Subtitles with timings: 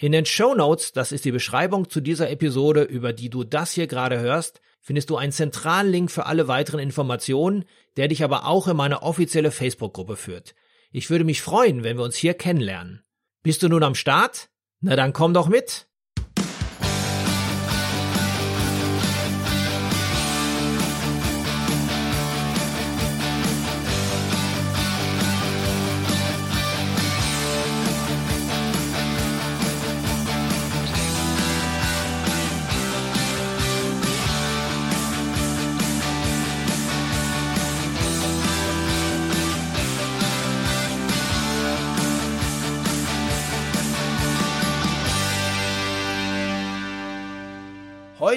[0.00, 3.72] In den Show Notes, das ist die Beschreibung zu dieser Episode, über die du das
[3.72, 7.64] hier gerade hörst, findest du einen zentralen Link für alle weiteren Informationen,
[7.96, 10.54] der dich aber auch in meine offizielle Facebook-Gruppe führt.
[10.92, 13.02] Ich würde mich freuen, wenn wir uns hier kennenlernen.
[13.42, 14.50] Bist du nun am Start?
[14.80, 15.87] Na dann komm doch mit!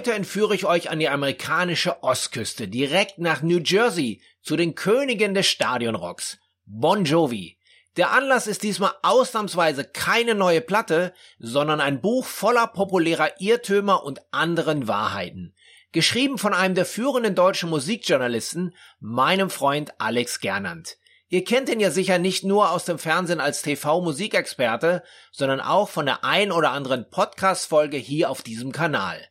[0.02, 5.36] Heute entführe ich euch an die amerikanische Ostküste, direkt nach New Jersey, zu den Königen
[5.36, 7.60] des Stadionrocks, Bon Jovi.
[7.98, 14.22] Der Anlass ist diesmal ausnahmsweise keine neue Platte, sondern ein Buch voller populärer Irrtümer und
[14.32, 15.54] anderen Wahrheiten.
[15.92, 20.98] Geschrieben von einem der führenden deutschen Musikjournalisten, meinem Freund Alex Gernand.
[21.30, 26.08] Ihr kennt ihn ja sicher nicht nur aus dem Fernsehen als TV-Musikexperte, sondern auch von
[26.08, 29.28] der ein oder anderen Podcast-Folge hier auf diesem Kanal.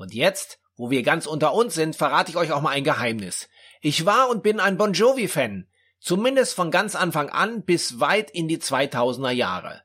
[0.00, 3.50] Und jetzt, wo wir ganz unter uns sind, verrate ich euch auch mal ein Geheimnis.
[3.82, 5.68] Ich war und bin ein Bon Jovi-Fan.
[6.00, 9.82] Zumindest von ganz Anfang an bis weit in die 2000er Jahre.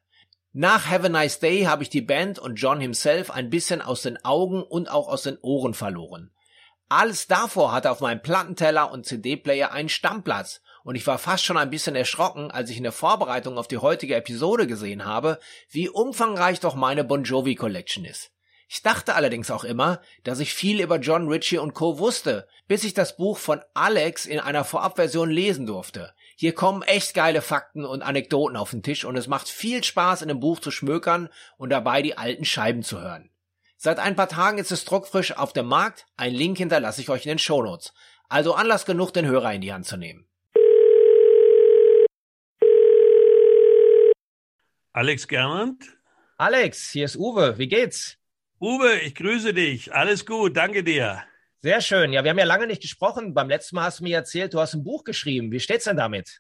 [0.54, 4.04] Nach Have a Nice Day habe ich die Band und John himself ein bisschen aus
[4.04, 6.32] den Augen und auch aus den Ohren verloren.
[6.88, 11.58] Alles davor hatte auf meinem Plattenteller und CD-Player einen Stammplatz und ich war fast schon
[11.58, 15.40] ein bisschen erschrocken, als ich in der Vorbereitung auf die heutige Episode gesehen habe,
[15.70, 18.32] wie umfangreich doch meine Bon Jovi Collection ist.
[18.68, 22.00] Ich dachte allerdings auch immer, dass ich viel über John Ritchie und Co.
[22.00, 26.14] wusste, bis ich das Buch von Alex in einer Vorabversion lesen durfte.
[26.36, 30.24] Hier kommen echt geile Fakten und Anekdoten auf den Tisch und es macht viel Spaß,
[30.24, 33.30] in dem Buch zu schmökern und dabei die alten Scheiben zu hören.
[33.78, 36.08] Seit ein paar Tagen ist es druckfrisch auf dem Markt.
[36.18, 37.94] Ein Link hinterlasse ich euch in den Shownotes.
[38.30, 40.26] Also Anlass genug, den Hörer in die Hand zu nehmen.
[44.92, 45.84] Alex Gernand?
[46.38, 47.58] Alex, hier ist Uwe.
[47.58, 48.18] Wie geht's?
[48.60, 49.94] Uwe, ich grüße dich.
[49.94, 51.24] Alles gut, danke dir.
[51.62, 52.14] Sehr schön.
[52.14, 53.34] Ja, wir haben ja lange nicht gesprochen.
[53.34, 55.52] Beim letzten Mal hast du mir erzählt, du hast ein Buch geschrieben.
[55.52, 56.40] Wie steht's denn damit?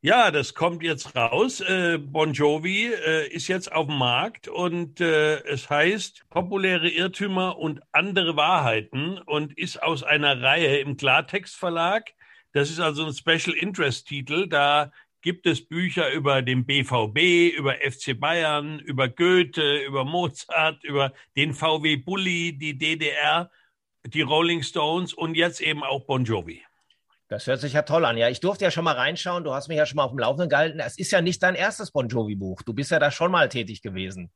[0.00, 1.60] Ja, das kommt jetzt raus.
[1.60, 7.58] Äh, bon Jovi äh, ist jetzt auf dem Markt und äh, es heißt Populäre Irrtümer
[7.58, 12.12] und andere Wahrheiten und ist aus einer Reihe im Klartext Verlag.
[12.52, 14.46] Das ist also ein Special Interest Titel.
[14.48, 14.92] Da
[15.26, 21.52] gibt es Bücher über den BVB, über FC Bayern, über Goethe, über Mozart, über den
[21.52, 23.50] VW Bulli, die DDR,
[24.06, 26.62] die Rolling Stones und jetzt eben auch Bon Jovi.
[27.26, 28.16] Das hört sich ja toll an.
[28.16, 29.42] Ja, ich durfte ja schon mal reinschauen.
[29.42, 30.78] Du hast mich ja schon mal auf dem Laufenden gehalten.
[30.78, 32.62] Es ist ja nicht dein erstes Bon Jovi-Buch.
[32.62, 34.30] Du bist ja da schon mal tätig gewesen.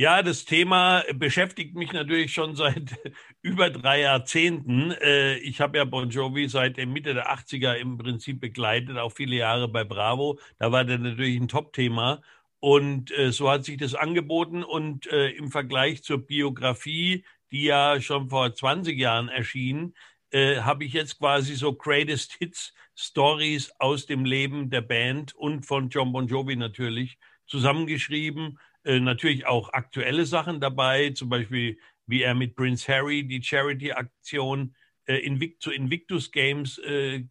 [0.00, 2.98] Ja, das Thema beschäftigt mich natürlich schon seit
[3.42, 4.92] über drei Jahrzehnten.
[4.92, 9.12] Äh, ich habe ja Bon Jovi seit der Mitte der 80er im Prinzip begleitet, auch
[9.12, 10.38] viele Jahre bei Bravo.
[10.58, 12.22] Da war der natürlich ein Top-Thema.
[12.60, 14.64] Und äh, so hat sich das angeboten.
[14.64, 19.94] Und äh, im Vergleich zur Biografie, die ja schon vor 20 Jahren erschien,
[20.32, 25.88] habe ich jetzt quasi so Greatest Hits Stories aus dem Leben der Band und von
[25.88, 32.34] John Bon Jovi natürlich zusammengeschrieben äh, natürlich auch aktuelle Sachen dabei, zum Beispiel wie er
[32.34, 34.74] mit Prince Harry die Charity-Aktion
[35.06, 37.24] äh, Invict zu Invictus Games äh,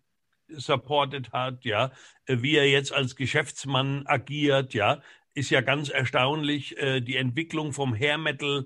[0.48, 1.92] supported hat, ja,
[2.26, 5.02] äh, wie er jetzt als Geschäftsmann agiert, ja,
[5.34, 8.66] ist ja ganz erstaunlich, äh, die Entwicklung vom Hair Metal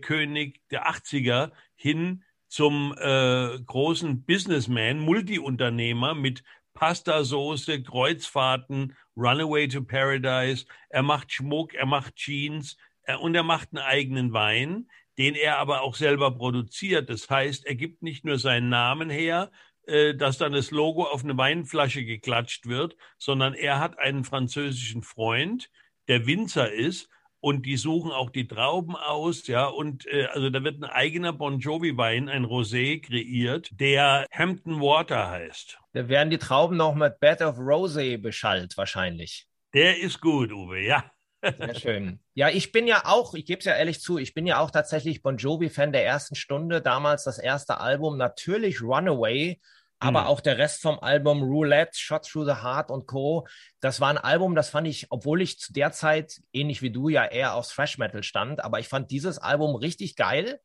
[0.00, 6.42] König der 80er hin zum äh, großen Businessman, Multiunternehmer mit
[6.72, 10.66] Pastasoße, Kreuzfahrten, Runaway to Paradise.
[10.88, 14.88] Er macht Schmuck, er macht Jeans er, und er macht einen eigenen Wein,
[15.18, 17.08] den er aber auch selber produziert.
[17.10, 19.50] Das heißt, er gibt nicht nur seinen Namen her,
[19.86, 25.02] äh, dass dann das Logo auf eine Weinflasche geklatscht wird, sondern er hat einen französischen
[25.02, 25.70] Freund,
[26.08, 27.08] der Winzer ist
[27.44, 31.34] und die suchen auch die Trauben aus, ja, und äh, also da wird ein eigener
[31.34, 35.78] Bon Jovi Wein, ein Rosé kreiert, der Hampton Water heißt.
[35.92, 39.46] Da werden die Trauben noch mit Bed of Rosé beschallt wahrscheinlich.
[39.74, 41.04] Der ist gut, Uwe, ja.
[41.42, 42.20] Sehr schön.
[42.32, 44.70] Ja, ich bin ja auch, ich gebe es ja ehrlich zu, ich bin ja auch
[44.70, 46.80] tatsächlich Bon Jovi-Fan der ersten Stunde.
[46.80, 49.60] Damals das erste Album, natürlich Runaway.
[50.00, 50.26] Aber mhm.
[50.26, 53.46] auch der Rest vom Album Roulette, Shot Through the Heart und Co.
[53.80, 57.08] Das war ein Album, das fand ich, obwohl ich zu der Zeit, ähnlich wie du,
[57.08, 60.60] ja eher aufs Thrash Metal stand, aber ich fand dieses Album richtig geil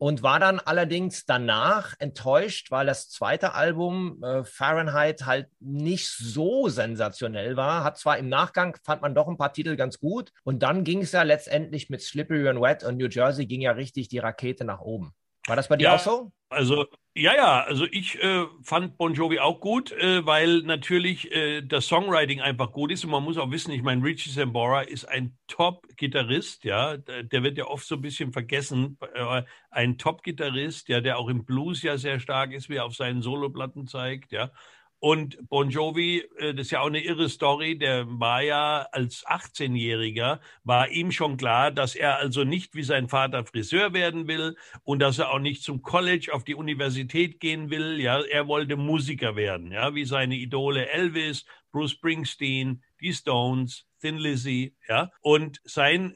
[0.00, 6.70] und war dann allerdings danach enttäuscht, weil das zweite Album äh, Fahrenheit halt nicht so
[6.70, 7.84] sensationell war.
[7.84, 11.02] Hat zwar im Nachgang fand man doch ein paar Titel ganz gut und dann ging
[11.02, 14.64] es ja letztendlich mit Slippery and Wet und New Jersey ging ja richtig die Rakete
[14.64, 15.12] nach oben.
[15.50, 16.30] War das bei dir ja, auch so?
[16.48, 16.86] Also
[17.16, 21.88] ja, ja, also ich äh, fand Bon Jovi auch gut, äh, weil natürlich äh, das
[21.88, 23.04] Songwriting einfach gut ist.
[23.04, 27.58] Und man muss auch wissen, ich meine, Richie Sambora ist ein Top-Gitarrist, ja, der wird
[27.58, 29.42] ja oft so ein bisschen vergessen, äh,
[29.72, 33.22] ein Top-Gitarrist, ja, der auch im Blues ja sehr stark ist, wie er auf seinen
[33.22, 34.52] Soloplatten zeigt, ja,
[35.00, 39.26] und Bon Jovi, äh, das ist ja auch eine irre Story, der war ja als
[39.26, 44.56] 18-Jähriger, war ihm schon klar, dass er also nicht wie sein Vater Friseur werden will
[44.84, 47.98] und dass er auch nicht zum College auf die Universität gehen will.
[47.98, 54.18] Ja, er wollte Musiker werden, ja, wie seine Idole Elvis, Bruce Springsteen, die Stones, Thin
[54.18, 55.10] Lizzy, ja.
[55.22, 56.14] Und sein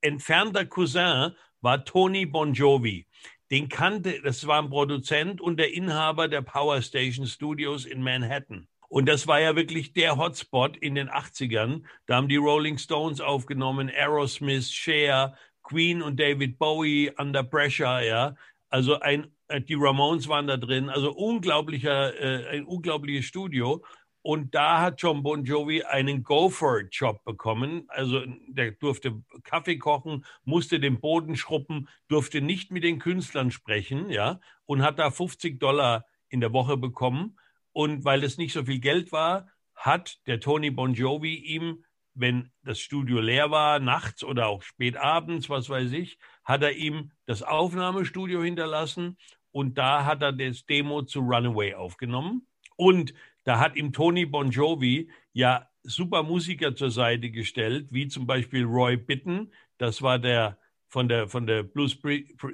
[0.00, 3.06] entfernter Cousin war Tony Bon Jovi
[3.52, 8.66] den kannte, das war ein Produzent und der Inhaber der Power Station Studios in Manhattan.
[8.88, 11.82] Und das war ja wirklich der Hotspot in den 80ern.
[12.06, 18.34] Da haben die Rolling Stones aufgenommen, Aerosmith, Cher, Queen und David Bowie, Under Pressure, ja.
[18.70, 20.88] Also ein, äh, die Ramones waren da drin.
[20.88, 23.84] Also unglaublicher, äh, ein unglaubliches Studio.
[24.22, 27.84] Und da hat John Bon Jovi einen Gopher-Job bekommen.
[27.88, 34.10] Also der durfte Kaffee kochen, musste den Boden schruppen, durfte nicht mit den Künstlern sprechen,
[34.10, 37.36] ja, und hat da 50 Dollar in der Woche bekommen.
[37.72, 41.84] Und weil es nicht so viel Geld war, hat der Tony Bon Jovi ihm,
[42.14, 46.72] wenn das Studio leer war, nachts oder auch spät abends, was weiß ich, hat er
[46.72, 49.16] ihm das Aufnahmestudio hinterlassen
[49.50, 52.46] und da hat er das Demo zu Runaway aufgenommen.
[52.76, 58.26] Und da hat ihm Tony Bon Jovi ja super Musiker zur Seite gestellt, wie zum
[58.26, 60.58] Beispiel Roy Bitten, das war der
[60.88, 61.98] von der von der Blues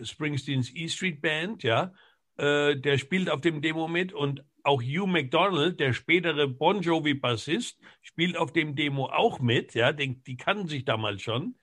[0.02, 1.92] Springsteens E Street Band, ja,
[2.36, 7.14] äh, der spielt auf dem Demo mit und auch Hugh McDonald, der spätere Bon Jovi
[7.14, 11.56] Bassist, spielt auf dem Demo auch mit, ja, den, die kannten sich damals schon.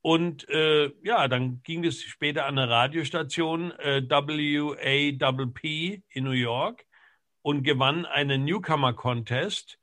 [0.00, 5.64] Und äh, ja, dann ging es später an eine Radiostation äh, WAPP
[6.10, 6.84] in New York
[7.42, 9.78] und gewann einen Newcomer Contest,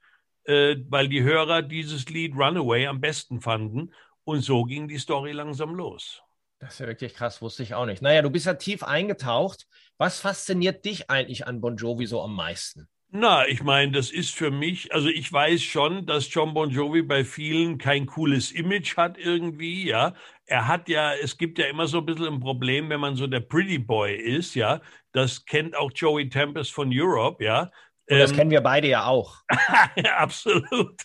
[0.45, 3.94] äh, weil die Hörer dieses Lied Runaway am besten fanden.
[4.23, 6.21] Und so ging die Story langsam los.
[6.59, 8.01] Das ist ja wirklich krass, wusste ich auch nicht.
[8.01, 9.65] Naja, du bist ja tief eingetaucht.
[9.97, 12.89] Was fasziniert dich eigentlich an Bon Jovi so am meisten?
[13.11, 17.01] Na, ich meine, das ist für mich, also ich weiß schon, dass John Bon Jovi
[17.01, 20.13] bei vielen kein cooles Image hat irgendwie, ja.
[20.45, 23.25] Er hat ja, es gibt ja immer so ein bisschen ein Problem, wenn man so
[23.25, 24.79] der Pretty Boy ist, ja.
[25.11, 27.71] Das kennt auch Joey Tempest von Europe, ja.
[28.09, 29.38] Und das ähm, kennen wir beide ja auch.
[30.17, 31.01] absolut.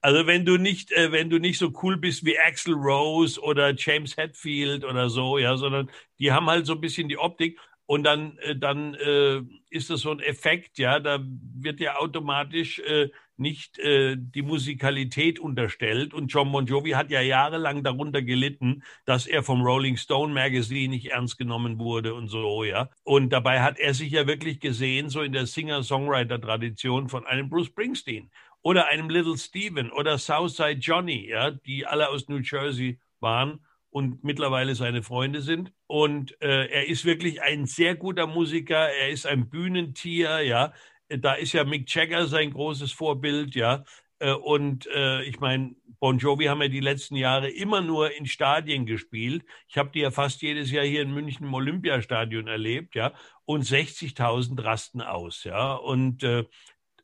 [0.00, 3.74] Also wenn du nicht, äh, wenn du nicht so cool bist wie Axel Rose oder
[3.76, 7.58] James Hetfield oder so, ja, sondern die haben halt so ein bisschen die Optik.
[7.86, 12.78] Und dann, äh, dann äh, ist das so ein Effekt, ja, da wird ja automatisch
[12.78, 16.14] äh, nicht äh, die Musikalität unterstellt.
[16.14, 20.94] Und John Bon Jovi hat ja jahrelang darunter gelitten, dass er vom Rolling Stone Magazine
[20.94, 22.88] nicht ernst genommen wurde und so, ja.
[23.02, 27.66] Und dabei hat er sich ja wirklich gesehen, so in der Singer-Songwriter-Tradition von einem Bruce
[27.66, 28.30] Springsteen
[28.62, 33.60] oder einem Little Steven oder Southside Johnny, ja, die alle aus New Jersey waren
[33.94, 35.72] und mittlerweile seine Freunde sind.
[35.86, 38.88] Und äh, er ist wirklich ein sehr guter Musiker.
[38.88, 40.72] Er ist ein Bühnentier, ja.
[41.08, 43.84] Da ist ja Mick Jagger sein großes Vorbild, ja.
[44.18, 48.26] Äh, und äh, ich meine, Bon Jovi haben ja die letzten Jahre immer nur in
[48.26, 49.44] Stadien gespielt.
[49.68, 53.12] Ich habe die ja fast jedes Jahr hier in München im Olympiastadion erlebt, ja.
[53.44, 55.72] Und 60.000 rasten aus, ja.
[55.72, 56.42] Und, äh,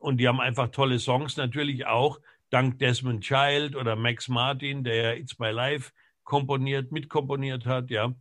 [0.00, 2.18] und die haben einfach tolle Songs, natürlich auch
[2.50, 5.92] dank Desmond Child oder Max Martin, der ja It's My Life
[6.30, 8.14] komponiert, mitkomponiert hat, ja.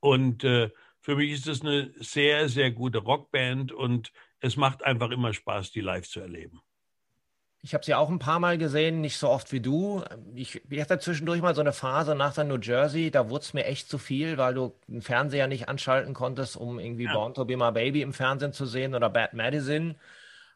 [0.00, 0.68] Und äh,
[1.00, 5.72] für mich ist das eine sehr, sehr gute Rockband und es macht einfach immer Spaß,
[5.72, 6.60] die live zu erleben.
[7.62, 10.04] Ich habe sie auch ein paar Mal gesehen, nicht so oft wie du.
[10.34, 13.54] Ich, ich hatte zwischendurch mal so eine Phase nach der New Jersey, da wurde es
[13.54, 17.14] mir echt zu viel, weil du den Fernseher nicht anschalten konntest, um irgendwie ja.
[17.14, 19.94] Born to Be My Baby im Fernsehen zu sehen oder Bad Medicine.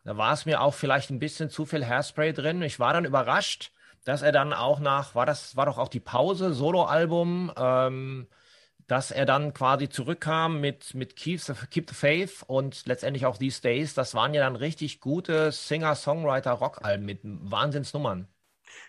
[0.04, 2.61] Da war es mir auch vielleicht ein bisschen zu viel Hairspray drin.
[2.61, 3.73] Ich war dann überrascht,
[4.06, 8.28] dass er dann auch nach, war das, war doch auch die Pause, Soloalbum, ähm,
[8.86, 13.36] dass er dann quasi zurückkam mit, mit Keep the, Keep the Faith und letztendlich auch
[13.36, 13.94] These Days.
[13.94, 18.28] Das waren ja dann richtig gute Singer-Songwriter-Rock-Alben mit Wahnsinnsnummern.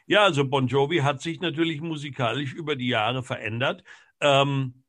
[0.06, 3.84] Ja, also Bon Jovi hat sich natürlich musikalisch über die Jahre verändert.
[4.22, 4.84] Ähm,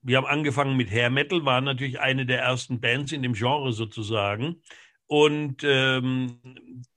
[0.00, 3.74] wir haben angefangen mit Hair Metal, waren natürlich eine der ersten Bands in dem Genre
[3.74, 4.62] sozusagen.
[5.10, 6.38] Und ähm,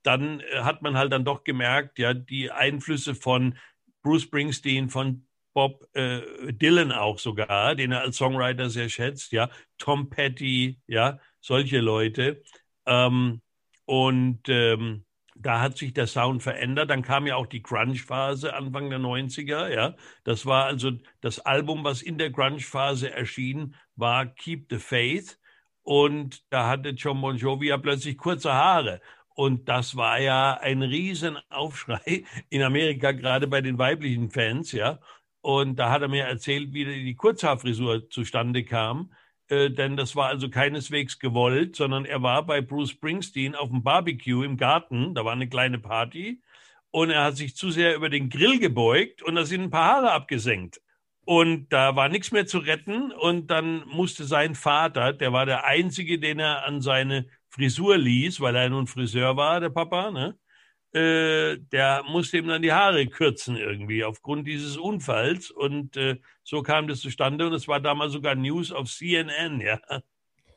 [0.04, 3.58] dann hat man halt dann doch gemerkt, ja, die Einflüsse von
[4.04, 6.22] Bruce Springsteen, von Bob äh,
[6.54, 12.44] Dylan auch sogar, den er als Songwriter sehr schätzt, ja, Tom Petty, ja, solche Leute.
[12.86, 13.42] Ähm,
[13.86, 16.92] und ähm, da hat sich der Sound verändert.
[16.92, 19.96] Dann kam ja auch die Grunge-Phase Anfang der 90er, ja.
[20.24, 20.92] Das war also
[21.22, 25.40] das Album, was in der Grunge-Phase erschien, war Keep the Faith.
[25.84, 29.02] Und da hatte John Bon Jovi ja plötzlich kurze Haare.
[29.36, 35.00] Und das war ja ein Riesenaufschrei in Amerika, gerade bei den weiblichen Fans, ja.
[35.42, 39.12] Und da hat er mir erzählt, wie die Kurzhaarfrisur zustande kam.
[39.50, 43.84] Äh, denn das war also keineswegs gewollt, sondern er war bei Bruce Springsteen auf dem
[43.84, 45.14] Barbecue im Garten.
[45.16, 46.42] Da war eine kleine Party.
[46.92, 49.96] Und er hat sich zu sehr über den Grill gebeugt und da sind ein paar
[49.96, 50.80] Haare abgesenkt.
[51.26, 53.12] Und da war nichts mehr zu retten.
[53.12, 58.42] Und dann musste sein Vater, der war der Einzige, den er an seine Frisur ließ,
[58.42, 60.38] weil er nun Friseur war, der Papa, ne?
[60.94, 65.52] äh, der musste ihm dann die Haare kürzen irgendwie aufgrund dieses Unfalls.
[65.52, 67.48] Und äh, so kam das zustande.
[67.48, 69.80] Und es war damals sogar News auf CNN, ja.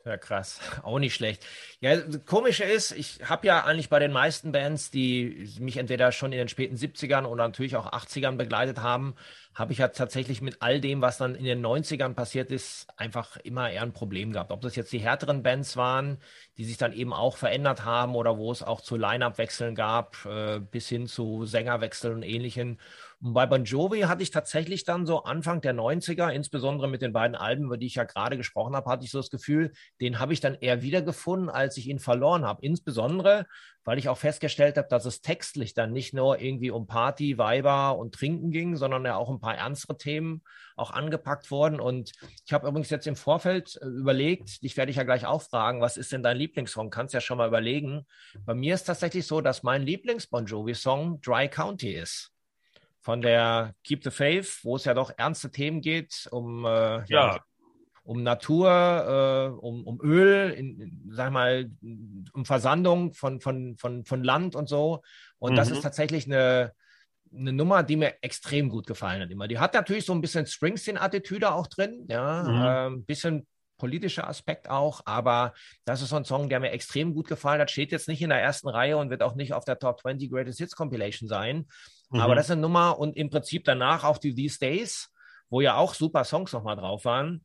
[0.06, 0.60] Ja, krass.
[0.84, 1.44] Auch nicht schlecht.
[1.80, 6.30] Ja, komische ist, ich habe ja eigentlich bei den meisten Bands, die mich entweder schon
[6.30, 9.16] in den späten 70ern oder natürlich auch 80ern begleitet haben,
[9.52, 13.36] habe ich ja tatsächlich mit all dem, was dann in den 90ern passiert ist, einfach
[13.38, 14.52] immer eher ein Problem gehabt.
[14.52, 16.18] Ob das jetzt die härteren Bands waren,
[16.56, 20.60] die sich dann eben auch verändert haben oder wo es auch zu Line-Up-Wechseln gab, äh,
[20.60, 22.78] bis hin zu Sängerwechseln und ähnlichen.
[23.22, 27.14] Und bei Bon Jovi hatte ich tatsächlich dann so Anfang der 90er, insbesondere mit den
[27.14, 30.18] beiden Alben, über die ich ja gerade gesprochen habe, hatte ich so das Gefühl, den
[30.18, 32.60] habe ich dann eher wiedergefunden, als ich ihn verloren habe.
[32.60, 33.46] Insbesondere,
[33.84, 37.96] weil ich auch festgestellt habe, dass es textlich dann nicht nur irgendwie um Party, Weiber
[37.96, 40.42] und Trinken ging, sondern ja auch ein paar ernstere Themen
[40.76, 41.80] auch angepackt wurden.
[41.80, 42.12] Und
[42.44, 45.80] ich habe übrigens jetzt im Vorfeld äh, überlegt, dich werde ich ja gleich auch fragen,
[45.80, 46.90] was ist denn dein Lieblingssong?
[46.90, 48.04] Kannst ja schon mal überlegen.
[48.44, 52.35] Bei mir ist tatsächlich so, dass mein Lieblings-Bon Jovi-Song Dry County ist
[53.06, 57.38] von der Keep the Faith, wo es ja doch ernste Themen geht, um, äh, ja.
[58.02, 61.70] um Natur, äh, um, um Öl, in, in, sag mal,
[62.32, 65.02] um Versandung von, von, von, von Land und so.
[65.38, 65.56] Und mhm.
[65.56, 66.72] das ist tatsächlich eine,
[67.32, 69.46] eine Nummer, die mir extrem gut gefallen hat immer.
[69.46, 72.60] Die hat natürlich so ein bisschen Springsteen-Attitüde auch drin, ja, mhm.
[72.60, 73.46] äh, ein bisschen
[73.78, 75.52] politischer Aspekt auch, aber
[75.84, 77.70] das ist so ein Song, der mir extrem gut gefallen hat.
[77.70, 80.28] Steht jetzt nicht in der ersten Reihe und wird auch nicht auf der Top 20
[80.28, 81.66] Greatest Hits Compilation sein.
[82.10, 82.20] Mhm.
[82.20, 85.10] Aber das ist eine Nummer und im Prinzip danach auch die These Days,
[85.50, 87.44] wo ja auch super Songs nochmal drauf waren,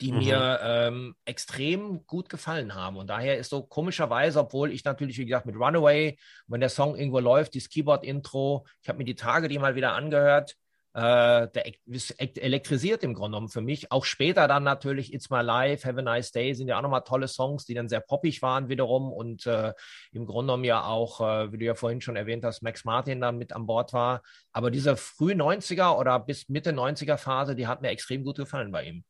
[0.00, 0.18] die mhm.
[0.18, 2.96] mir ähm, extrem gut gefallen haben.
[2.96, 6.96] Und daher ist so komischerweise, obwohl ich natürlich, wie gesagt, mit Runaway, wenn der Song
[6.96, 10.56] irgendwo läuft, dieses Keyboard-Intro, ich habe mir die Tage die mal wieder angehört,
[10.92, 11.72] äh, der
[12.42, 13.92] elektrisiert im Grunde genommen für mich.
[13.92, 17.02] Auch später dann natürlich It's My Life, Have a Nice Day sind ja auch nochmal
[17.02, 19.72] tolle Songs, die dann sehr poppig waren wiederum und äh,
[20.12, 23.20] im Grunde genommen ja auch, äh, wie du ja vorhin schon erwähnt hast, Max Martin
[23.20, 24.22] dann mit an Bord war.
[24.52, 28.72] Aber diese früh 90er oder bis Mitte 90er Phase, die hat mir extrem gut gefallen
[28.72, 29.04] bei ihm.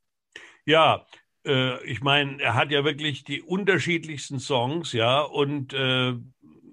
[0.67, 1.07] Ja,
[1.47, 6.15] äh, ich meine, er hat ja wirklich die unterschiedlichsten Songs, ja, und äh,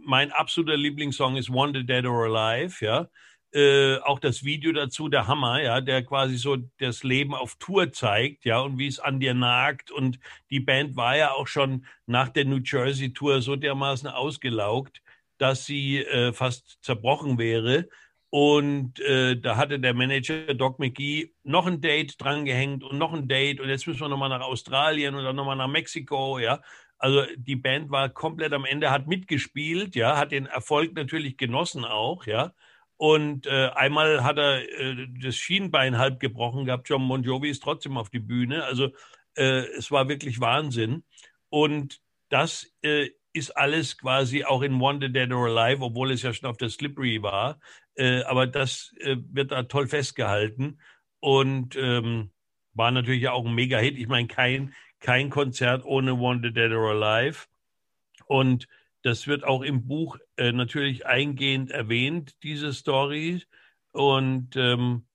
[0.05, 3.07] mein absoluter Lieblingssong ist Wanted Dead or Alive, ja.
[3.53, 7.91] Äh, auch das Video dazu, der Hammer, ja, der quasi so das Leben auf Tour
[7.93, 9.89] zeigt, ja, und wie es an dir nagt.
[9.91, 10.19] Und
[10.51, 15.01] die Band war ja auch schon nach der New Jersey Tour so dermaßen ausgelaugt,
[15.37, 17.87] dass sie äh, fast zerbrochen wäre.
[18.29, 23.27] Und äh, da hatte der Manager Doc McGee noch ein Date drangehängt und noch ein
[23.29, 26.61] Date und jetzt müssen wir nochmal nach Australien oder nochmal nach Mexiko, ja.
[26.97, 31.85] Also die Band war komplett am Ende, hat mitgespielt, ja, hat den Erfolg natürlich genossen
[31.85, 32.53] auch, ja.
[32.97, 36.89] Und äh, einmal hat er äh, das Schienbein halb gebrochen gehabt.
[36.89, 38.63] John Bon Jovi ist trotzdem auf die Bühne.
[38.65, 38.89] Also
[39.35, 41.03] äh, es war wirklich Wahnsinn.
[41.49, 46.33] Und das äh, ist alles quasi auch in Wanted Dead or Alive, obwohl es ja
[46.33, 47.59] schon auf der Slippery war.
[47.95, 50.79] Äh, aber das äh, wird da toll festgehalten.
[51.19, 52.31] Und ähm,
[52.73, 53.97] war natürlich auch ein Mega-Hit.
[53.97, 57.45] Ich meine, kein, kein Konzert ohne Wanted Dead or Alive.
[58.25, 58.67] Und
[59.07, 63.41] das wird auch im Buch äh, natürlich eingehend erwähnt, diese Story.
[63.93, 65.07] Und ähm,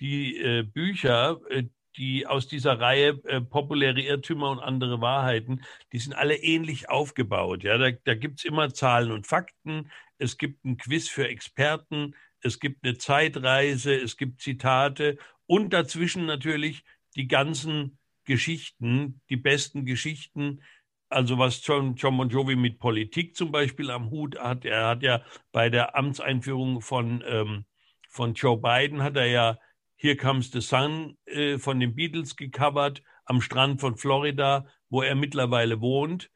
[0.00, 1.64] die äh, Bücher, äh,
[1.96, 5.62] die aus dieser Reihe äh, populäre Irrtümer und andere Wahrheiten,
[5.92, 7.62] die sind alle ähnlich aufgebaut.
[7.62, 7.78] Ja?
[7.78, 12.58] Da, da gibt es immer Zahlen und Fakten, es gibt ein Quiz für Experten, es
[12.58, 16.84] gibt eine Zeitreise, es gibt Zitate und dazwischen natürlich
[17.14, 20.62] die ganzen Geschichten, die besten Geschichten,
[21.08, 25.02] also was John, John Bon Jovi mit Politik zum Beispiel am Hut hat, er hat
[25.02, 25.22] ja
[25.52, 27.64] bei der Amtseinführung von, ähm,
[28.08, 29.58] von Joe Biden hat er ja
[29.96, 35.14] Here Comes the Sun äh, von den Beatles gecovert am Strand von Florida, wo er
[35.14, 36.30] mittlerweile wohnt.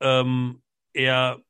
[0.00, 0.62] Ähm,
[0.92, 1.40] er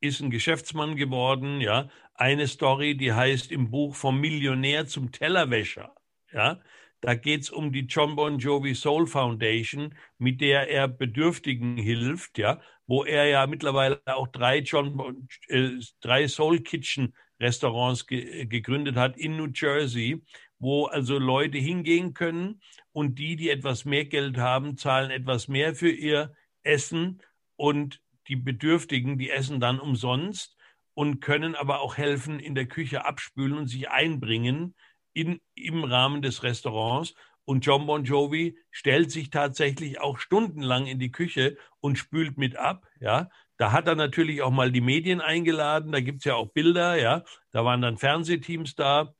[0.00, 1.88] ist ein Geschäftsmann geworden, ja.
[2.14, 5.94] Eine Story, die heißt im Buch vom Millionär zum Tellerwäscher,
[6.32, 6.60] ja.
[7.00, 12.38] Da geht es um die John Bon Jovi Soul Foundation, mit der er Bedürftigen hilft,
[12.38, 18.46] ja, wo er ja mittlerweile auch drei John bon, äh, drei Soul Kitchen Restaurants ge
[18.46, 20.22] gegründet hat in New Jersey,
[20.58, 25.76] wo also Leute hingehen können und die, die etwas mehr Geld haben, zahlen etwas mehr
[25.76, 27.22] für ihr Essen
[27.54, 30.56] und die Bedürftigen, die essen dann umsonst
[30.94, 34.74] und können aber auch helfen, in der Küche abspülen und sich einbringen
[35.18, 37.14] in, im Rahmen des Restaurants.
[37.44, 42.56] Und John Bon Jovi stellt sich tatsächlich auch stundenlang in die Küche und spült mit
[42.56, 42.86] ab.
[43.00, 45.90] Ja, da hat er natürlich auch mal die Medien eingeladen.
[45.90, 46.96] Da gibt es ja auch Bilder.
[47.00, 49.14] Ja, da waren dann Fernsehteams da.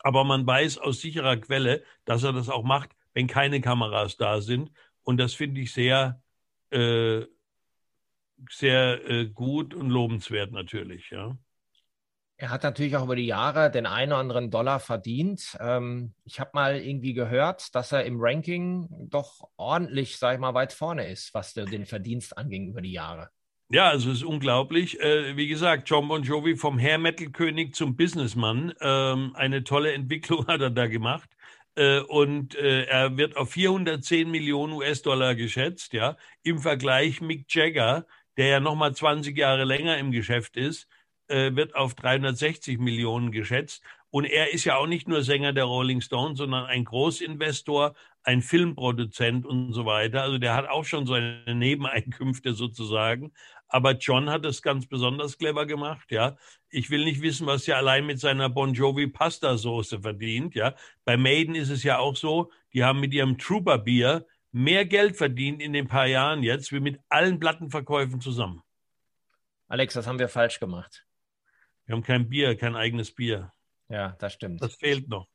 [0.00, 4.40] Aber man weiß aus sicherer Quelle, dass er das auch macht, wenn keine Kameras da
[4.40, 4.70] sind.
[5.02, 6.22] Und das finde ich sehr,
[6.70, 7.22] äh,
[8.50, 11.10] sehr äh, gut und lobenswert natürlich.
[11.10, 11.38] Ja.
[12.40, 15.58] Er hat natürlich auch über die Jahre den einen oder anderen Dollar verdient.
[15.60, 20.54] Ähm, ich habe mal irgendwie gehört, dass er im Ranking doch ordentlich, sag ich mal,
[20.54, 23.28] weit vorne ist, was den Verdienst anging über die Jahre.
[23.68, 24.98] Ja, also es ist unglaublich.
[25.00, 28.72] Äh, wie gesagt, John Bon Jovi vom Hair Metal König zum Businessmann.
[28.80, 31.28] Ähm, eine tolle Entwicklung hat er da gemacht.
[31.74, 36.16] Äh, und äh, er wird auf 410 Millionen US-Dollar geschätzt, ja.
[36.42, 38.06] Im Vergleich Mick Jagger,
[38.38, 40.88] der ja nochmal 20 Jahre länger im Geschäft ist,
[41.30, 43.82] äh, wird auf 360 Millionen geschätzt.
[44.10, 48.42] Und er ist ja auch nicht nur Sänger der Rolling Stones, sondern ein Großinvestor, ein
[48.42, 50.22] Filmproduzent und so weiter.
[50.22, 53.32] Also der hat auch schon seine Nebeneinkünfte sozusagen.
[53.68, 56.36] Aber John hat es ganz besonders clever gemacht, ja.
[56.70, 60.74] Ich will nicht wissen, was er allein mit seiner Bon Jovi Pasta Soße verdient, ja.
[61.04, 65.16] Bei Maiden ist es ja auch so, die haben mit ihrem Trooper Bier mehr Geld
[65.16, 68.62] verdient in den paar Jahren jetzt, wie mit allen Plattenverkäufen zusammen.
[69.68, 71.06] Alex, das haben wir falsch gemacht.
[71.90, 73.52] Wir haben kein Bier, kein eigenes Bier.
[73.88, 74.62] Ja, das stimmt.
[74.62, 75.26] Das fehlt noch.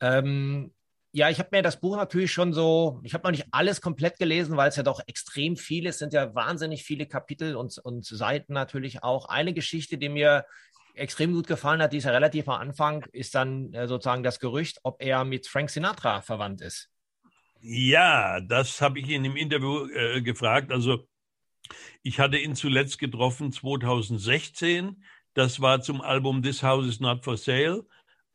[0.00, 0.72] Ähm,
[1.10, 4.16] ja, ich habe mir das Buch natürlich schon so, ich habe noch nicht alles komplett
[4.20, 8.04] gelesen, weil es ja doch extrem viel ist, sind ja wahnsinnig viele Kapitel und, und
[8.04, 9.26] Seiten natürlich auch.
[9.26, 10.46] Eine Geschichte, die mir
[10.94, 14.38] extrem gut gefallen hat, die ist ja relativ am Anfang, ist dann äh, sozusagen das
[14.38, 16.90] Gerücht, ob er mit Frank Sinatra verwandt ist.
[17.60, 20.70] Ja, das habe ich ihn im Interview äh, gefragt.
[20.70, 21.08] Also
[22.04, 25.02] ich hatte ihn zuletzt getroffen 2016
[25.34, 27.86] das war zum Album This House is Not for Sale.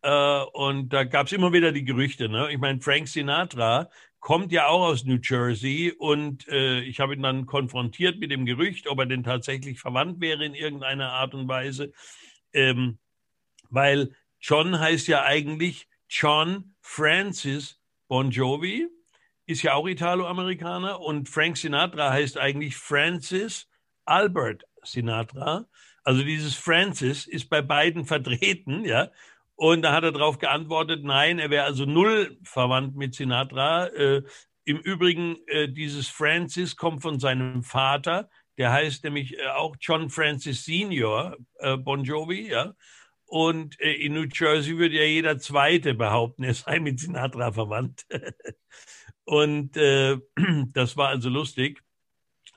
[0.02, 2.30] Äh, und da gab es immer wieder die Gerüchte.
[2.30, 2.52] Ne?
[2.52, 7.22] Ich meine, Frank Sinatra kommt ja auch aus New Jersey und äh, ich habe ihn
[7.22, 11.48] dann konfrontiert mit dem Gerücht, ob er denn tatsächlich verwandt wäre in irgendeiner Art und
[11.48, 11.92] Weise.
[12.54, 12.98] Ähm,
[13.70, 18.88] weil John heißt ja eigentlich John Francis Bon Jovi,
[19.46, 23.68] ist ja auch Italo-Amerikaner und Frank Sinatra heißt eigentlich Francis
[24.06, 25.68] Albert Sinatra.
[26.08, 29.12] Also dieses Francis ist bei beiden vertreten, ja.
[29.58, 33.88] Und da hat er darauf geantwortet, nein, er wäre also null verwandt mit Sinatra.
[33.88, 34.24] Äh,
[34.64, 40.10] Im Übrigen, äh, dieses Francis kommt von seinem Vater, der heißt nämlich äh, auch John
[40.10, 42.74] Francis Senior äh, Bon Jovi, ja.
[43.26, 48.06] Und äh, in New Jersey würde ja jeder Zweite behaupten, er sei mit Sinatra verwandt.
[49.26, 50.18] Und äh,
[50.72, 51.84] das war also lustig.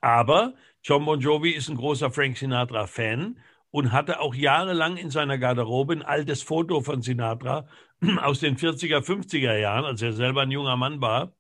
[0.01, 3.39] Aber John Bon Jovi ist ein großer Frank Sinatra-Fan
[3.71, 7.69] und hatte auch jahrelang in seiner Garderobe ein altes Foto von Sinatra
[8.23, 11.35] aus den 40er, 50er Jahren, als er selber ein junger Mann war,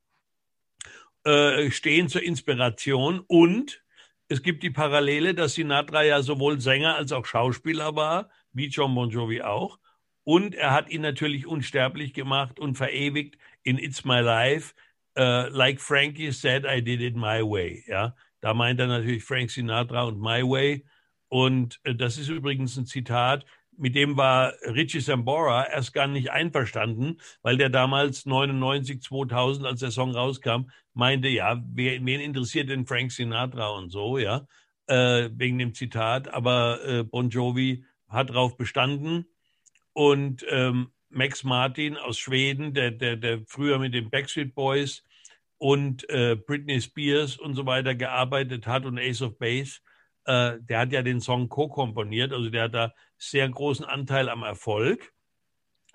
[1.24, 3.20] äh, stehen zur Inspiration.
[3.26, 3.82] Und
[4.28, 8.94] es gibt die Parallele, dass Sinatra ja sowohl Sänger als auch Schauspieler war, wie John
[8.94, 9.78] Bon Jovi auch.
[10.22, 14.74] Und er hat ihn natürlich unsterblich gemacht und verewigt in It's My Life,
[15.18, 17.82] uh, like Frankie said, I did it my way.
[17.88, 20.84] Ja, da meint er natürlich Frank Sinatra und My Way.
[21.28, 23.44] Und äh, das ist übrigens ein Zitat,
[23.80, 29.80] mit dem war Richie Sambora erst gar nicht einverstanden, weil der damals 99, 2000, als
[29.80, 34.46] der Song rauskam, meinte, ja, wen interessiert denn Frank Sinatra und so, ja,
[34.86, 36.28] äh, wegen dem Zitat.
[36.28, 39.24] Aber äh, Bon Jovi hat darauf bestanden
[39.94, 45.02] und ähm, Max Martin aus Schweden, der, der, der früher mit den Backstreet Boys
[45.60, 49.80] und äh, Britney Spears und so weiter gearbeitet hat und Ace of Base,
[50.24, 54.42] äh, der hat ja den Song co-komponiert, also der hat da sehr großen Anteil am
[54.42, 55.12] Erfolg,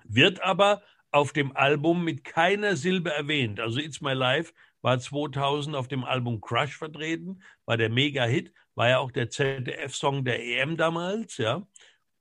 [0.04, 3.58] wird aber auf dem Album mit keiner Silbe erwähnt.
[3.58, 4.52] Also It's My Life
[4.82, 10.24] war 2000 auf dem Album Crush vertreten, war der Mega-Hit, war ja auch der ZDF-Song
[10.24, 11.66] der EM damals, ja.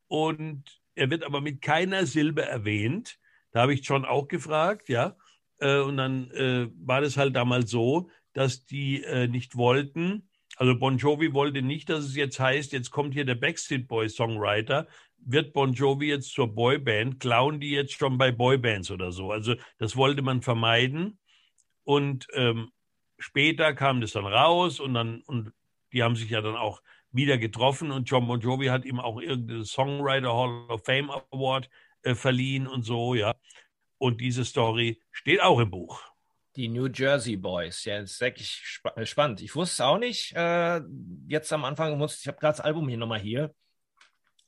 [0.08, 3.20] Und er wird aber mit keiner Silbe erwähnt.
[3.52, 5.16] Da habe ich John auch gefragt, ja.
[5.60, 10.78] Äh, und dann äh, war das halt damals so, dass die äh, nicht wollten, also
[10.78, 14.88] Bon Jovi wollte nicht, dass es jetzt heißt, jetzt kommt hier der Backstreet Boy Songwriter,
[15.18, 19.32] wird Bon Jovi jetzt zur Boyband, klauen die jetzt schon bei Boybands oder so.
[19.32, 21.20] Also das wollte man vermeiden.
[21.84, 22.72] Und ähm,
[23.18, 25.52] später kam das dann raus und dann, und
[25.92, 29.20] die haben sich ja dann auch wieder getroffen und John Bon Jovi hat ihm auch
[29.22, 31.70] irgendeinen Songwriter Hall of Fame Award
[32.04, 33.36] äh, verliehen und so, ja.
[33.98, 36.02] Und diese Story steht auch im Buch.
[36.56, 39.42] Die New Jersey Boys, ja, das ist wirklich sp spannend.
[39.42, 40.34] Ich wusste es auch nicht.
[40.36, 40.82] Äh,
[41.28, 43.54] jetzt am Anfang musste ich habe gerade das Album hier nochmal hier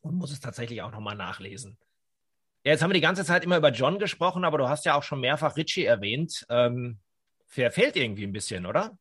[0.01, 1.77] und muss es tatsächlich auch nochmal nachlesen.
[2.63, 4.95] Ja, jetzt haben wir die ganze Zeit immer über John gesprochen, aber du hast ja
[4.95, 6.45] auch schon mehrfach Richie erwähnt.
[6.49, 6.99] Ähm,
[7.45, 8.97] fehlt irgendwie ein bisschen, oder?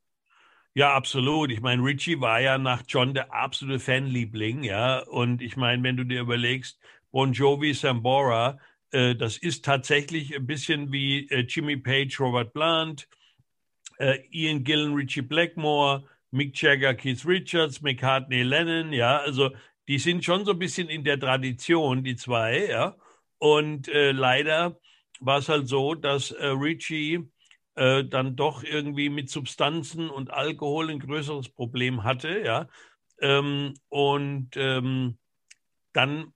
[0.75, 1.51] Ja, absolut.
[1.51, 4.99] Ich meine, Richie war ja nach John der absolute Fanliebling, ja.
[4.99, 6.79] Und ich meine, wenn du dir überlegst,
[7.11, 8.59] Bon Jovi, Sambora,
[9.17, 13.09] das ist tatsächlich ein bisschen wie äh, Jimmy Page, Robert Plant,
[13.99, 19.19] äh, Ian Gillen, Richie Blackmore, Mick Jagger, Keith Richards, McCartney, Lennon, ja.
[19.19, 19.51] Also
[19.89, 22.97] die sind schon so ein bisschen in der Tradition, die zwei, ja.
[23.39, 24.79] Und äh, leider
[25.21, 27.29] war es halt so, dass äh, Richie
[27.75, 32.69] äh, dann doch irgendwie mit Substanzen und Alkohol ein größeres Problem hatte, ja.
[33.21, 35.19] Ähm, und ähm,
[35.93, 36.33] dann,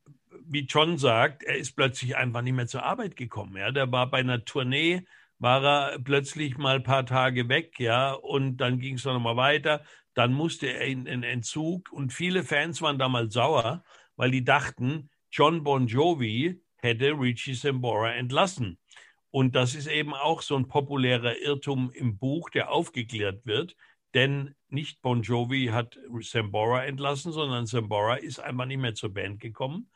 [0.47, 3.57] wie John sagt, er ist plötzlich einfach nicht mehr zur Arbeit gekommen.
[3.57, 5.07] Ja, der war bei einer Tournee,
[5.39, 9.37] war er plötzlich mal ein paar Tage weg, ja, und dann ging es noch mal
[9.37, 9.85] weiter.
[10.15, 13.85] Dann musste er in den Entzug und viele Fans waren damals sauer,
[14.17, 18.79] weil die dachten, John Bon Jovi hätte Richie Sambora entlassen.
[19.31, 23.77] Und das ist eben auch so ein populärer Irrtum im Buch, der aufgeklärt wird.
[24.15, 29.41] Denn nicht Bon Jovi hat Sambora entlassen, sondern Sambora ist einfach nicht mehr zur Band
[29.41, 29.89] gekommen.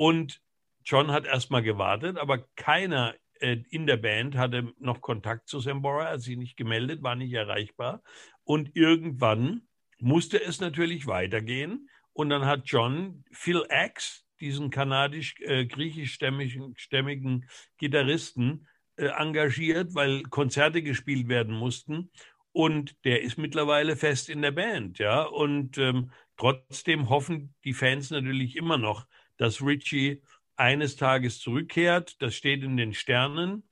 [0.00, 0.40] Und
[0.82, 6.06] John hat erstmal gewartet, aber keiner äh, in der Band hatte noch Kontakt zu Sambora,
[6.06, 8.02] hat sich nicht gemeldet, war nicht erreichbar.
[8.42, 11.90] Und irgendwann musste es natürlich weitergehen.
[12.14, 21.28] Und dann hat John Phil X, diesen kanadisch-griechischstämmigen äh, Gitarristen, äh, engagiert, weil Konzerte gespielt
[21.28, 22.10] werden mussten.
[22.52, 25.24] Und der ist mittlerweile fest in der Band, ja.
[25.24, 29.06] Und ähm, trotzdem hoffen die Fans natürlich immer noch,
[29.40, 30.20] dass Richie
[30.56, 32.20] eines Tages zurückkehrt.
[32.20, 33.62] Das steht in den Sternen,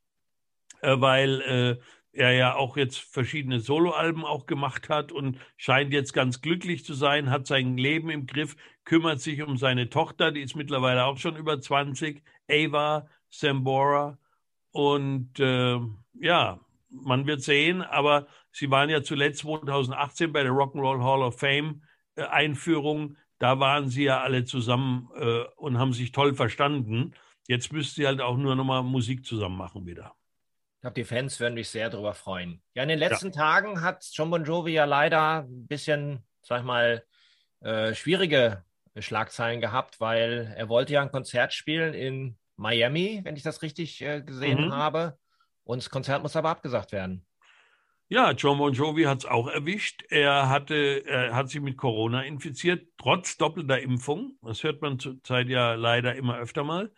[0.80, 1.76] äh, weil äh,
[2.12, 6.94] er ja auch jetzt verschiedene Soloalben auch gemacht hat und scheint jetzt ganz glücklich zu
[6.94, 11.18] sein, hat sein Leben im Griff, kümmert sich um seine Tochter, die ist mittlerweile auch
[11.18, 14.16] schon über 20, Ava Sambora.
[14.70, 15.78] Und äh,
[16.14, 21.38] ja, man wird sehen, aber sie waren ja zuletzt 2018 bei der Rock'n'Roll Hall of
[21.38, 21.82] Fame
[22.14, 23.18] äh, Einführung.
[23.38, 27.14] Da waren sie ja alle zusammen äh, und haben sich toll verstanden.
[27.46, 30.14] Jetzt müsst sie halt auch nur nochmal Musik zusammen machen wieder.
[30.76, 32.62] Ich glaube, die Fans würden mich sehr darüber freuen.
[32.74, 33.32] Ja, in den letzten ja.
[33.32, 37.04] Tagen hat John Bon Jovi ja leider ein bisschen, sag ich mal,
[37.60, 38.64] äh, schwierige
[38.96, 44.02] Schlagzeilen gehabt, weil er wollte ja ein Konzert spielen in Miami, wenn ich das richtig
[44.02, 44.72] äh, gesehen mhm.
[44.72, 45.18] habe.
[45.64, 47.26] Und das Konzert muss aber abgesagt werden.
[48.10, 50.02] Ja, John Bon Jovi hat es auch erwischt.
[50.08, 54.38] Er hatte, er hat sich mit Corona infiziert, trotz doppelter Impfung.
[54.42, 56.90] Das hört man zurzeit ja leider immer öfter mal.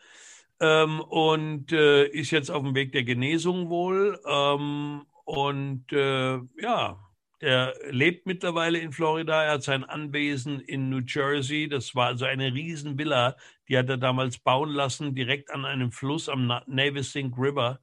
[0.60, 4.20] Ähm, und äh, ist jetzt auf dem Weg der Genesung wohl.
[4.24, 7.00] Ähm, und äh, ja,
[7.40, 9.42] er lebt mittlerweile in Florida.
[9.44, 11.68] Er hat sein Anwesen in New Jersey.
[11.68, 13.36] Das war also eine Riesenvilla.
[13.68, 17.80] Die hat er damals bauen lassen, direkt an einem Fluss am Navesink River.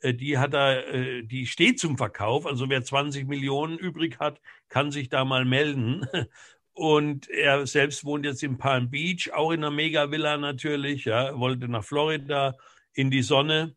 [0.00, 2.46] Äh, die hat er, äh, die steht zum Verkauf.
[2.46, 6.06] Also wer 20 Millionen übrig hat, kann sich da mal melden.
[6.72, 11.06] Und er selbst wohnt jetzt in Palm Beach, auch in einer Mega-Villa natürlich.
[11.06, 12.56] Ja, wollte nach Florida
[12.92, 13.74] in die Sonne.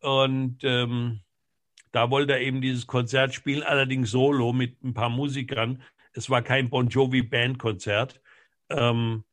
[0.00, 1.20] Und ähm,
[1.92, 5.82] da wollte er eben dieses Konzert spielen, allerdings solo mit ein paar Musikern.
[6.12, 8.22] Es war kein Bon Jovi Bandkonzert.
[8.70, 9.24] Ähm,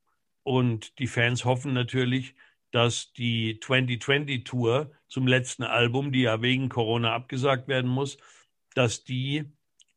[0.44, 2.36] und die Fans hoffen natürlich,
[2.72, 8.18] dass die 2020 Tour zum letzten Album, die ja wegen Corona abgesagt werden muss,
[8.76, 9.46] dass die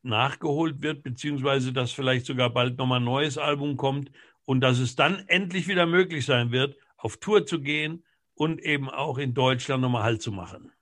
[0.03, 4.11] nachgeholt wird, beziehungsweise dass vielleicht sogar bald nochmal ein neues Album kommt
[4.45, 8.89] und dass es dann endlich wieder möglich sein wird, auf Tour zu gehen und eben
[8.89, 10.73] auch in Deutschland nochmal Halt zu machen.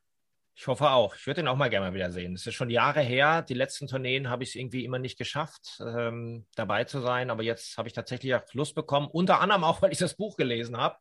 [0.61, 1.15] Ich hoffe auch.
[1.15, 2.35] Ich würde ihn auch mal gerne mal wieder sehen.
[2.35, 3.43] Es ist schon Jahre her.
[3.43, 7.31] Die letzten Tourneen habe ich es irgendwie immer nicht geschafft, ähm, dabei zu sein.
[7.31, 9.07] Aber jetzt habe ich tatsächlich auch Lust bekommen.
[9.07, 10.97] Unter anderem auch, weil ich das Buch gelesen habe.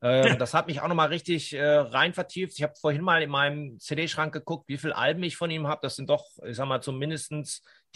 [0.00, 0.34] Ähm, ja.
[0.38, 2.54] Das hat mich auch nochmal richtig äh, rein vertieft.
[2.56, 5.80] Ich habe vorhin mal in meinem CD-Schrank geguckt, wie viele Alben ich von ihm habe.
[5.82, 7.32] Das sind doch, ich sag mal, zumindest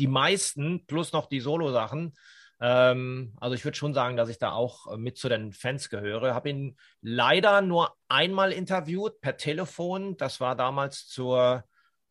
[0.00, 2.14] die meisten plus noch die Solo-Sachen.
[2.66, 5.90] Ähm, also ich würde schon sagen, dass ich da auch äh, mit zu den Fans
[5.90, 6.34] gehöre.
[6.34, 10.16] Habe ihn leider nur einmal interviewt per Telefon.
[10.16, 11.64] Das war damals zur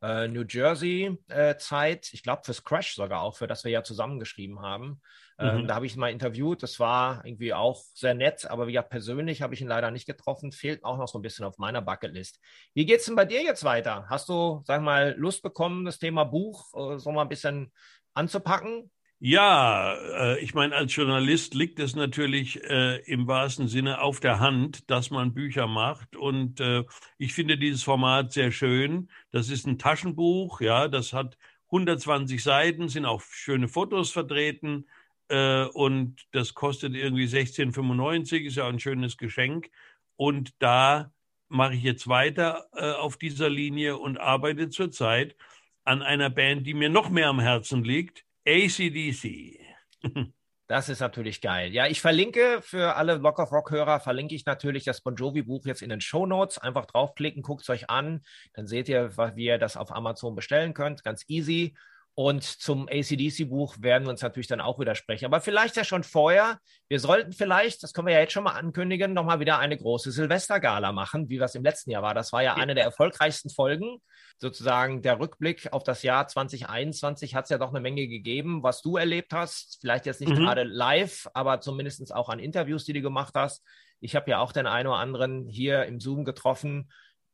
[0.04, 2.06] äh, New Jersey-Zeit.
[2.06, 5.02] Äh, ich glaube fürs Crash sogar auch, für das wir ja zusammengeschrieben haben.
[5.40, 5.68] Ähm, mhm.
[5.68, 6.62] Da habe ich ihn mal interviewt.
[6.62, 10.52] Das war irgendwie auch sehr nett, aber ja, persönlich habe ich ihn leider nicht getroffen.
[10.52, 12.40] Fehlt auch noch so ein bisschen auf meiner Bucketlist.
[12.76, 14.06] Wie geht es denn bei dir jetzt weiter?
[14.08, 17.74] Hast du, sag mal, Lust bekommen, das Thema Buch äh, so mal ein bisschen
[18.14, 18.92] anzupacken?
[19.26, 19.94] Ja,
[20.34, 24.90] äh, ich meine, als Journalist liegt es natürlich äh, im wahrsten Sinne auf der Hand,
[24.92, 26.18] dass man Bücher macht.
[26.18, 26.84] Und äh,
[27.18, 29.10] ich finde dieses Format sehr schön.
[29.32, 34.90] Das ist ein Taschenbuch, ja, das hat 120 Seiten, sind auch schöne Fotos vertreten.
[35.30, 39.70] Äh, und das kostet irgendwie 16,95, ist ja ein schönes Geschenk.
[40.18, 41.14] Und da
[41.48, 45.38] mache ich jetzt weiter äh, auf dieser Linie und arbeite zurzeit
[45.86, 49.60] an einer Band, die mir noch mehr am Herzen liegt ACDC.
[50.68, 51.74] Das ist natürlich geil.
[51.74, 55.82] Ja, ich verlinke für alle Lock of Rock-Hörer, verlinke ich natürlich das Bon Jovi-Buch jetzt
[55.82, 56.58] in den Show Notes.
[56.58, 58.22] Einfach draufklicken, guckt es euch an.
[58.54, 61.04] Dann seht ihr, wie ihr das auf Amazon bestellen könnt.
[61.04, 61.76] Ganz easy.
[62.16, 65.26] Und zum ACDC-Buch werden wir uns natürlich dann auch widersprechen.
[65.26, 66.60] Aber vielleicht ja schon vorher.
[66.88, 70.12] Wir sollten vielleicht, das können wir ja jetzt schon mal ankündigen, nochmal wieder eine große
[70.12, 72.14] Silvestergala machen, wie das im letzten Jahr war.
[72.14, 73.98] Das war ja eine der erfolgreichsten Folgen.
[74.38, 78.84] Sozusagen der Rückblick auf das Jahr 2021 hat es ja doch eine Menge gegeben, was
[78.84, 79.80] du erlebt hast.
[79.82, 80.36] Vielleicht jetzt nicht mhm.
[80.36, 83.64] gerade live, aber zumindest auch an Interviews, die du gemacht hast.
[84.02, 86.92] Ich habe ja auch den einen oder anderen hier im Zoom getroffen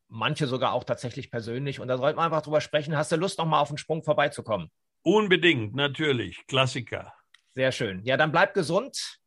[0.09, 1.79] manche sogar auch tatsächlich persönlich.
[1.79, 2.97] Und da sollten wir einfach drüber sprechen.
[2.97, 4.69] Hast du Lust, nochmal auf den Sprung vorbeizukommen?
[5.03, 6.45] Unbedingt, natürlich.
[6.47, 7.13] Klassiker.
[7.53, 8.03] Sehr schön.
[8.03, 9.19] Ja, dann bleib gesund.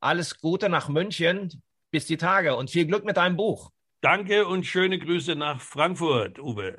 [0.00, 1.62] Alles Gute nach München.
[1.92, 3.70] Bis die Tage und viel Glück mit deinem Buch.
[4.00, 6.78] Danke und schöne Grüße nach Frankfurt, Uwe.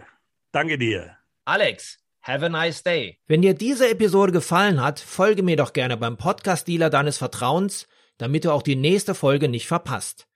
[0.52, 1.18] Danke dir.
[1.46, 3.20] Alex, have a nice day.
[3.28, 8.46] Wenn dir diese Episode gefallen hat, folge mir doch gerne beim Podcast-Dealer deines Vertrauens, damit
[8.46, 10.28] du auch die nächste Folge nicht verpasst.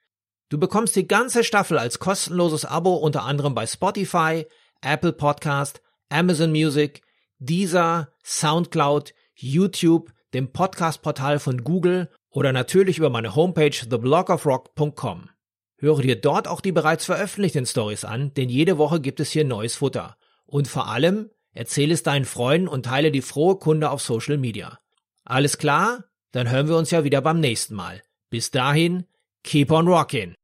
[0.49, 4.45] Du bekommst die ganze Staffel als kostenloses Abo unter anderem bei Spotify,
[4.81, 7.01] Apple Podcast, Amazon Music,
[7.39, 15.29] Deezer, Soundcloud, YouTube, dem Podcast-Portal von Google oder natürlich über meine Homepage theblogofrock.com.
[15.77, 19.45] Höre dir dort auch die bereits veröffentlichten Stories an, denn jede Woche gibt es hier
[19.45, 20.15] neues Futter.
[20.45, 24.79] Und vor allem, erzähle es deinen Freunden und teile die frohe Kunde auf Social Media.
[25.23, 26.03] Alles klar?
[26.31, 28.03] Dann hören wir uns ja wieder beim nächsten Mal.
[28.29, 29.05] Bis dahin,
[29.45, 30.35] keep on rocking.